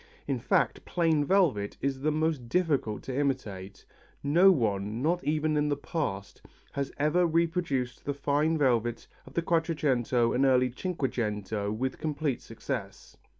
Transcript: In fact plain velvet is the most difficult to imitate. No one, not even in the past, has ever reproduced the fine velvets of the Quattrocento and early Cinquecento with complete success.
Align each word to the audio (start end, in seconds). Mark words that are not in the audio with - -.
In 0.25 0.39
fact 0.39 0.83
plain 0.83 1.23
velvet 1.25 1.77
is 1.79 2.01
the 2.01 2.09
most 2.11 2.49
difficult 2.49 3.03
to 3.03 3.15
imitate. 3.15 3.85
No 4.23 4.51
one, 4.51 5.03
not 5.03 5.23
even 5.23 5.55
in 5.55 5.69
the 5.69 5.77
past, 5.77 6.41
has 6.71 6.91
ever 6.97 7.27
reproduced 7.27 8.03
the 8.05 8.13
fine 8.15 8.57
velvets 8.57 9.07
of 9.27 9.35
the 9.35 9.43
Quattrocento 9.43 10.33
and 10.33 10.43
early 10.43 10.71
Cinquecento 10.71 11.71
with 11.71 11.99
complete 11.99 12.41
success. 12.41 13.15